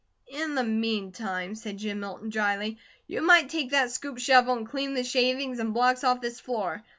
"In 0.33 0.55
the 0.55 0.63
meantime," 0.63 1.53
said 1.53 1.77
Jim 1.77 1.99
Milton 1.99 2.31
dryly, 2.31 2.79
"you 3.05 3.21
might 3.21 3.49
take 3.51 3.69
that 3.69 3.91
scoop 3.91 4.17
shovel 4.17 4.55
and 4.57 4.67
clean 4.67 4.95
the 4.95 5.03
shavings 5.03 5.59
and 5.59 5.75
blocks 5.75 6.03
off 6.03 6.21
this 6.21 6.39
floor. 6.39 6.83